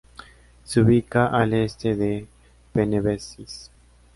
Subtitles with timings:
[0.63, 2.09] Se ubica al este de
[2.73, 3.57] Panevėžys.